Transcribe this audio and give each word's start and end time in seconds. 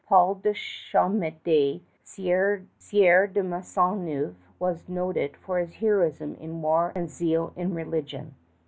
Paul 0.07 0.33
de 0.41 0.55
Chomedey, 0.55 1.81
Sieur 2.03 2.63
de 3.27 3.43
Maisonneuve, 3.43 4.33
was 4.57 4.89
noted 4.89 5.37
for 5.37 5.59
his 5.59 5.73
heroism 5.73 6.33
in 6.41 6.59
war 6.63 6.91
and 6.95 7.07
zeal 7.07 7.53
in 7.55 7.75
religion. 7.75 8.33